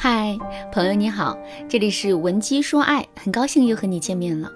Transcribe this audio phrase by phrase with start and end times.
[0.00, 0.38] 嗨，
[0.70, 1.36] 朋友你好，
[1.68, 4.48] 这里是文姬说爱，很高兴又和你见面了。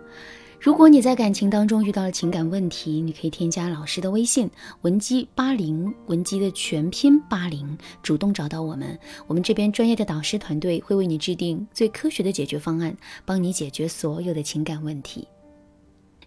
[0.60, 4.48] 如果你在感情当中遇到了情感问题，你可以添加老师的微信
[4.82, 15.26] 文姬八零，文姬的全拼八零，主动找到我们，我们这边专业的导师团队会为你制定最科学的解决方案，帮你解决所有的情感问题。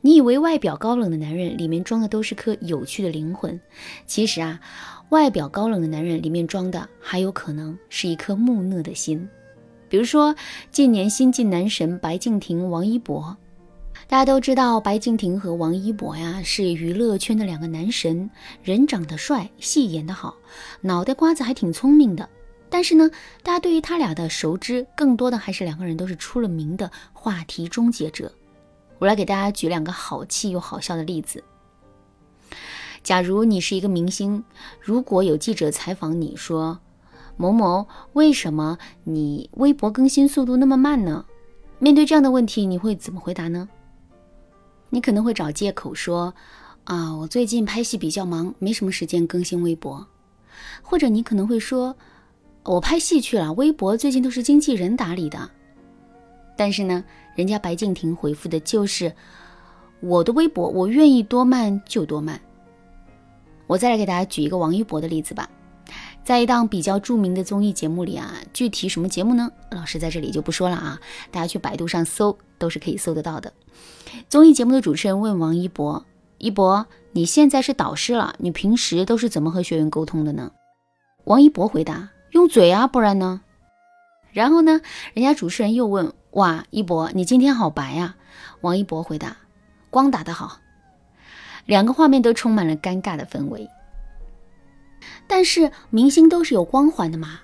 [0.02, 3.58] 你以为外表高冷的男人里面装的都是颗有趣的灵魂，
[4.06, 4.60] 其实啊。
[5.10, 9.28] 外表高冷的男人里面装的还有可能是一颗木讷的心，
[9.88, 10.36] 比如说
[10.72, 13.36] 近年新晋男神白敬亭、王一博。
[14.08, 18.30] 大家都知道白敬亭和王一博呀是娱乐圈的两个男神，
[18.62, 20.36] 人长得帅，戏演得好，
[20.82, 22.28] 脑袋瓜子还挺聪明的。
[22.70, 23.10] 但是呢，
[23.42, 28.32] 大家对于他俩的熟知更多的还是两个人都是出了名的话题终结者。
[29.00, 31.44] 我来给大家举两个好气又好笑的例子。
[33.06, 34.44] 假如你是一个明星，
[34.82, 36.80] 如果有记者采访你说
[37.38, 41.24] ：“某某，为什么你微博更新速度那么慢呢？”
[41.78, 43.70] 面对这样的问题，你会怎么回答呢？
[44.90, 46.34] 你可能会找借口说
[46.86, 50.08] ：“啊，我最近拍戏比较忙，没什么时间更新微博。”
[50.82, 51.96] 或者你可能会说
[52.66, 55.48] ：“我拍戏去了，微博最近都是经纪人打理的。”
[56.58, 59.14] 但是呢，人家白敬亭回复的就是
[60.02, 62.42] ：“我的微博，我愿意多慢就多慢。”
[63.68, 65.50] 我再来给大家举一个王一博的例子吧，
[66.24, 69.52] 在一档比较著名的综艺节目里啊，具体什么节目呢？
[69.72, 71.00] 老师在这里就不说了啊，
[71.32, 73.52] 大家去百度上搜都是可以搜得到的。
[74.30, 76.06] 综艺节目的主持人问王一博
[76.38, 80.52] ：“一博，你现在是导师了，你平时都是怎么和学员沟通的呢？”
[81.26, 83.42] 王一博回答：“用嘴啊，不然呢？”
[84.32, 84.82] 然后呢，
[85.14, 88.16] 人家主持人又问：“哇，一博，你今天好白呀？”
[88.62, 89.38] 王一博回答
[89.90, 90.60] ：“光打得好。”
[91.66, 93.68] 两个画面都充满了尴尬的氛围，
[95.28, 97.40] 但是明星都是有光环的嘛，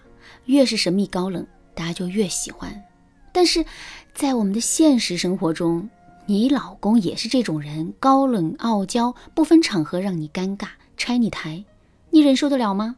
[0.45, 2.83] 越是神秘高冷，大家就越喜欢。
[3.31, 3.65] 但是
[4.13, 5.89] 在我们的现实生活中，
[6.25, 10.67] 你老公也是这种人，高冷傲娇，不分场合让你尴尬，
[10.97, 11.63] 拆你台，
[12.09, 12.97] 你忍受得了吗？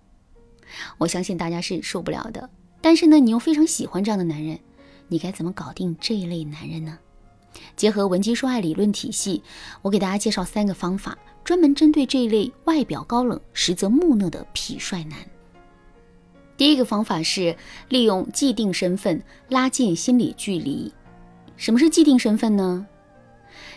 [0.98, 2.50] 我相信大家是受不了的。
[2.82, 4.60] 但是呢，你又非常喜欢这样的男人，
[5.08, 7.00] 你该怎么搞定这一类男人呢？
[7.76, 9.42] 结合文姬说爱理论体系，
[9.82, 15.18] 我给大家介绍三个方法，专门针对这一类外表高冷、实则木讷的痞帅男。
[16.56, 17.56] 第一个方法是
[17.90, 20.92] 利用既定身份拉近心理距离。
[21.58, 22.86] 什么是既定身份呢？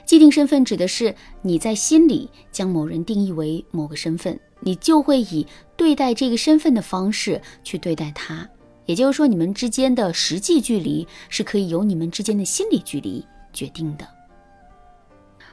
[0.05, 8.49] 既定身份指的是你在心里将某人定义为某个身份，你就会以对待这个身份的方式去对待他。
[8.85, 13.25] 也就是说，你们之间的实际距离是可以由你们之间的心理距离。
[13.57, 14.07] 决定的，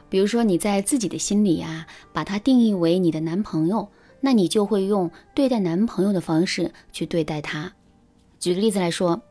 [0.09, 3.87] 比如说你在自己的心里呀，把他定义为你的男朋友，
[4.19, 7.71] 那你就会用对待男朋友的方式去对待他。
[8.39, 9.21] 举个例子来说，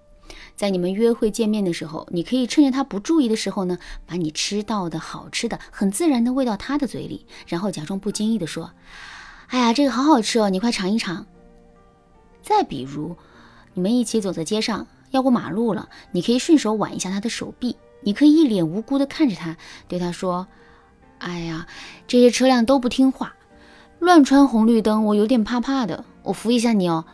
[0.57, 8.73] 在你们约会见面的时候，你可以趁着他不注意的时候呢，把你吃到的好吃的很自然的喂到他的嘴里，然后假装不经意的说
[9.49, 11.27] ：“哎呀，这个好好吃哦，你快尝一尝。”
[12.43, 13.15] 再比如，
[13.75, 17.77] 你们一起走在街上，要过马路了，你可以顺手挽一下他的手臂。
[18.03, 19.57] 你可以一脸无辜地看着他，
[19.89, 20.47] 对他说
[21.19, 21.67] ：“哎呀，
[22.07, 23.35] 这些车辆都不听话，
[23.99, 26.05] 乱穿红绿灯，我有点怕怕的。
[26.23, 27.05] 我扶一下你哦。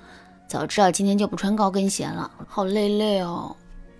[0.49, 3.55] 早知道今天就不穿高跟鞋了，好累累哦。”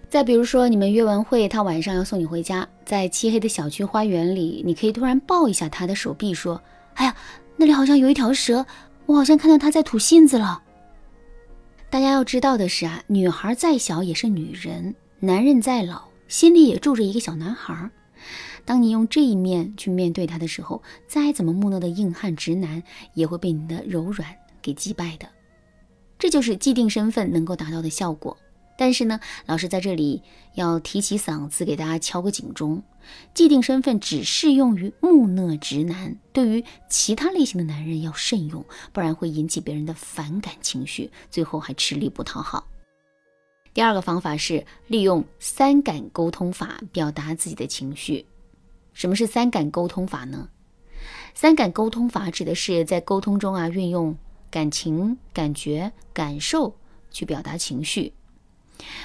[0.09, 6.59] 再比如说，你们约完会，他晚上要送你回家，在漆黑的小区花园里，你可以突然抱一下他的手臂，说
[6.95, 7.15] ：“哎呀，
[7.59, 8.65] 那里好像有一条蛇，
[9.05, 10.63] 我好像看到他在吐信子了。”
[11.91, 16.05] 大家要知道的是啊，女孩再小也是女人，男人再老。
[16.29, 17.91] 心里也住着一个小男孩，
[18.67, 22.83] 当你用这一面去面对他的时候，再怎么木讷的硬汉直男
[23.15, 24.29] 也会被你的柔软
[24.61, 25.27] 给击败的。
[26.19, 28.37] 这就是既定身份能够达到的效果。
[28.77, 30.23] 但是呢，老师在这里
[30.55, 32.83] 要提起嗓子给大家敲个警钟：
[33.35, 42.69] 既定身份只适用于木讷直男，对于其他类型的男人要慎用，不然会引起别人的反感情绪，最后还吃力不讨好。
[43.79, 48.27] 第二个方法是利用三感沟通法表达自己的情绪。
[48.93, 50.49] 什么是三感沟通法呢？
[51.33, 54.19] 三感沟通法指的是在沟通中啊，运用
[54.51, 56.75] 感情、感觉、感受
[57.13, 58.13] 去表达情绪。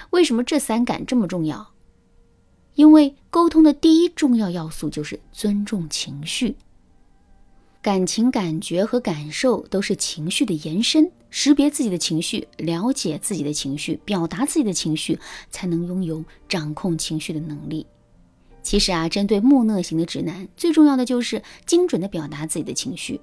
[0.10, 1.72] 为什么这三感这么重要？
[2.74, 6.56] 因为沟通的第一重要要素就是尊重情绪。
[7.84, 11.12] 感情、感觉和感受都是情绪的延伸。
[11.30, 15.20] 识别自己的情绪，了解自己的情绪，表达自己的情绪，
[15.52, 17.86] 才能拥有掌控情绪的能力。
[18.62, 23.20] 其实啊，针对木讷型的直男，最重要的就是精准的表达自己的情绪。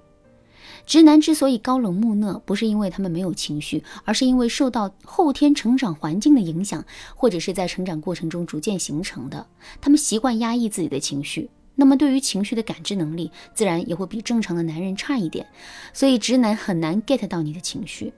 [0.85, 6.85] 直男之所以高冷木讷，不是因为他们没有情绪，而是因为受到后天成长环境的影响，
[7.15, 9.47] 或者是在成长过程中逐渐形成的。
[9.81, 15.47] 他们习惯压抑自己的情绪，那么对于情绪的感知能力，自然也会比正常的男人差一点。
[15.93, 18.13] 所以直男很难 get 到你的情绪。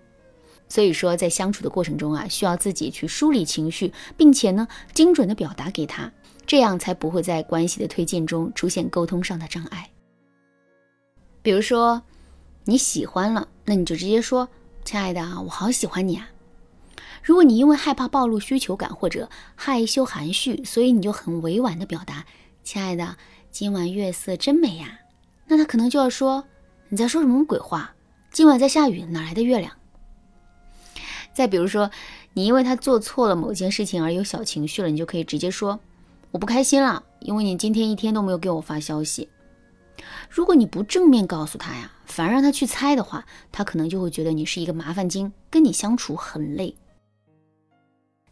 [0.68, 6.12] 所以说，在相处的过程中啊，需要自己去梳理情绪，并且呢，精准的表达给他，
[6.46, 9.90] 这样才不会在关系的推进中出现沟通上的障碍。
[11.42, 12.02] 比如说。
[12.64, 14.48] 你喜欢了，那你就直接说
[14.86, 16.30] ：“亲爱的啊，我好喜欢你啊。”
[17.20, 22.24] 如果你因为害怕暴露需求感或者害羞含蓄，所以你就很委婉的表达
[22.62, 23.16] ：“亲爱的，
[23.52, 24.98] 今晚月色真美呀。”
[25.46, 26.44] 那他可能就要说
[26.88, 27.94] ：“你在说什么鬼话？
[28.32, 29.76] 今晚在下雨，哪来的月亮？”
[31.34, 31.90] 再比如说，
[32.32, 35.78] 你因为他做错了某件事情而有小情绪了，你就可以直接说
[36.32, 39.28] ：“我不开心了，因为你今天一天都没有给我发消息。”
[40.30, 46.74] 如果你不正面告诉他呀，反而让他去猜的话，他可能就会觉得你是一个麻烦精，跟你相处很累。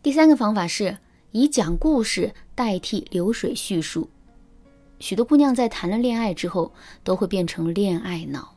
[0.02, 0.96] 第三个方法是
[1.32, 4.08] 以讲故事代替流水叙述。
[5.00, 8.54] 许多姑娘在谈了恋爱之后，都会变成恋爱脑。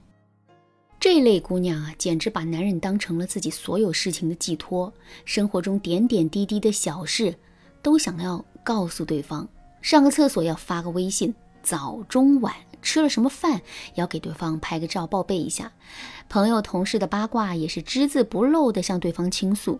[1.00, 4.94] 这类姑娘啊，简直把男人当成了自己所有事情的寄托，
[5.26, 7.34] 生活中点点滴滴的小事
[7.82, 9.48] 都想要告诉对方。
[9.82, 12.54] 上个厕所要发个微信，早中晚。
[12.82, 13.62] 吃了什么饭，
[13.96, 15.72] 要给对方拍个照报备一下。
[16.28, 19.80] 朋友、同事的八卦也是只字不漏的向对方倾诉。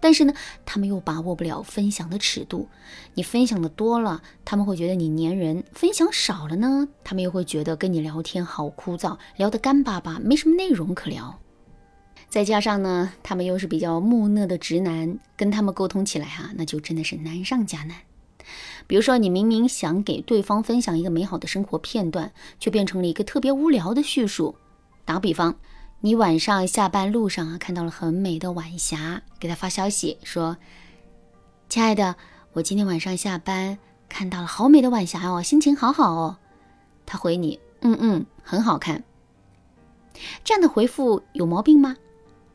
[0.00, 0.32] 但是呢，
[0.64, 2.68] 他们又把握不了分享的尺度。
[3.14, 11.38] 你分享的多了，他们会觉得你粘人；分享少了呢，他们又会觉得跟你聊天好枯燥，聊得干巴巴，没什么内容可聊。
[12.28, 17.96] 再加上呢，他们又是比较木讷的直男，跟他们沟通起来哈，那就真的是难上加难。
[18.86, 24.56] 比如说，你明明想给对方分享一个美好的生活片段，却变成了一个特别无聊的叙述。
[25.04, 25.56] 打比方，
[26.02, 30.56] 你晚上下班路上啊，看到了很美的晚霞，给他发消息说
[31.68, 32.16] ：“亲爱的，
[32.54, 33.76] 我今天晚上下班
[34.08, 36.38] 看到了好美的晚霞哦，心情好好哦。”
[37.04, 39.04] 他回你：“嗯嗯，很好看。”
[40.42, 41.94] 这样的回复有毛病吗？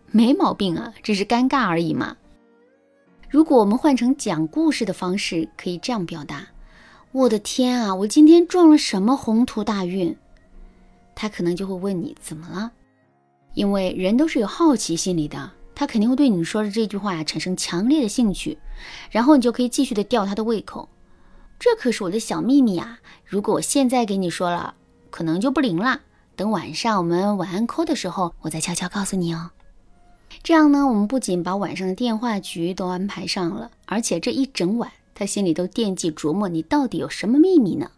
[0.07, 2.17] 没毛病啊，只是尴尬而已嘛。
[3.29, 6.47] 如果我们换成讲故事的方式，可以这样表达
[7.13, 10.17] ：“我的天啊，我今天撞了什么宏图大运？”
[11.13, 12.71] 他可能就会问你怎么了，
[13.55, 18.59] 因为人都是有好奇心理的，他肯定会对你说的这句话产生强烈的兴趣，
[19.09, 20.87] 然后你就可以继续的吊他的胃口。
[21.57, 22.99] 这可是我的小秘密啊！
[23.25, 24.75] 如果我现在给你说了，
[25.09, 26.01] 可能就不灵了。
[26.35, 29.51] 等晚上我们晚安 call 的时候，我再悄悄告诉你哦。
[30.43, 37.89] 这样呢，我们不仅把晚上的电话局都安排上了，而且这一整晚他心里都惦记琢磨你到底有什么秘密呢？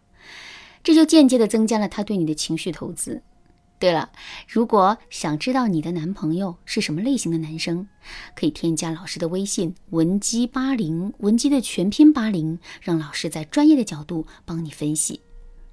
[0.84, 3.20] 这就间接的增加了他对你的情绪投资。
[3.78, 4.10] 对了，
[4.48, 7.86] 如果想知道你的男朋友是什么类型的男生，
[8.34, 15.20] 可以添加老师的微信文姬八零，文姬的全拼八零，让老师在专业的角度帮你分析。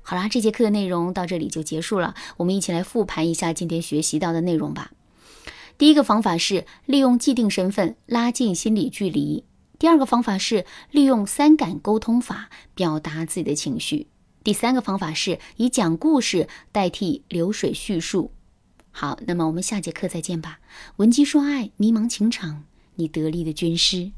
[0.04, 4.92] 好啦，这节课的内容到这里就结束了，我们一起来复盘一下今天学习到的内容吧。
[5.80, 9.44] 第一个方法是利用既定身份拉近心理距离。
[9.80, 14.08] 第二个方法是利用三感沟通法表达自己的情绪。
[14.46, 18.30] 第三个方法是以讲故事代替流水叙述。
[18.92, 20.60] 好，那么我们下节课再见吧。
[20.98, 22.64] 闻鸡说爱，迷茫情场，
[22.94, 24.12] 你得力的军师。